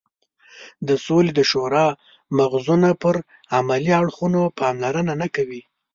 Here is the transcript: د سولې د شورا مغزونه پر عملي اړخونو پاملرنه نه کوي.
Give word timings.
د 0.87 0.89
سولې 1.05 1.31
د 1.35 1.41
شورا 1.51 1.87
مغزونه 2.37 2.89
پر 3.01 3.15
عملي 3.57 3.93
اړخونو 4.01 4.41
پاملرنه 4.59 5.13
نه 5.21 5.27
کوي. 5.35 5.61